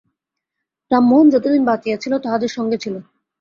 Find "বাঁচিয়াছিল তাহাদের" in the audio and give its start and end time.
1.65-2.49